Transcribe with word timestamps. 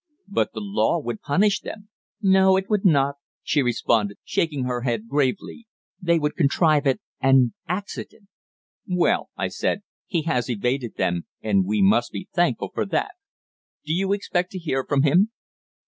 "But 0.27 0.53
the 0.53 0.61
law 0.61 0.97
would 0.99 1.21
punish 1.21 1.59
them." 1.59 1.89
"No, 2.23 2.57
it 2.57 2.71
would 2.71 2.83
not," 2.83 3.17
she 3.43 3.61
responded, 3.61 4.17
shaking 4.23 4.63
her 4.63 4.81
head 4.81 5.07
gravely. 5.07 5.67
"They 6.01 6.17
would 6.17 6.35
contrive 6.35 6.87
an 7.19 7.53
'accident.'" 7.67 8.27
"Well," 8.87 9.29
I 9.37 9.47
said, 9.49 9.83
"he 10.07 10.23
has 10.23 10.49
evaded 10.49 10.95
them, 10.95 11.27
and 11.43 11.65
we 11.67 11.83
must 11.83 12.11
be 12.11 12.27
thankful 12.33 12.71
for 12.73 12.87
that. 12.87 13.11
Do 13.85 13.93
you 13.93 14.11
expect 14.11 14.49
to 14.53 14.57
hear 14.57 14.83
from 14.83 15.03
him?" 15.03 15.29